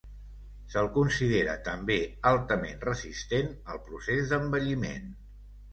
[0.75, 1.99] Se'l considera també
[2.31, 5.11] altament resistent al procés d'envelliment.